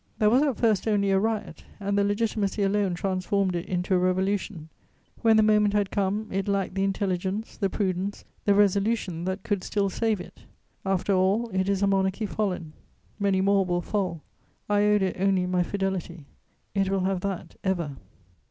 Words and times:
There 0.17 0.31
was 0.31 0.41
at 0.41 0.57
first 0.57 0.87
only 0.87 1.11
a 1.11 1.19
riot, 1.19 1.63
and 1.79 1.95
the 1.95 2.03
Legitimacy 2.03 2.63
alone 2.63 2.95
transformed 2.95 3.55
it 3.55 3.67
into 3.67 3.93
a 3.93 3.99
revolution: 3.99 4.69
when 5.21 5.37
the 5.37 5.43
moment 5.43 5.75
had 5.75 5.91
come, 5.91 6.27
it 6.31 6.47
lacked 6.47 6.73
the 6.73 6.83
intelligence, 6.83 7.55
the 7.55 7.69
prudence, 7.69 8.25
the 8.43 8.55
resolution 8.55 9.25
that 9.25 9.43
could 9.43 9.63
still 9.63 9.91
save 9.91 10.19
it. 10.19 10.45
After 10.83 11.13
all, 11.13 11.51
it 11.53 11.69
is 11.69 11.83
a 11.83 11.85
monarchy 11.85 12.25
fallen; 12.25 12.73
many 13.19 13.41
more 13.41 13.63
will 13.63 13.83
fall: 13.83 14.23
I 14.67 14.85
owed 14.85 15.03
it 15.03 15.17
only 15.19 15.45
my 15.45 15.61
fidelity; 15.61 16.25
it 16.73 16.89
will 16.89 17.01
have 17.01 17.21
that 17.21 17.53
ever. 17.63 17.97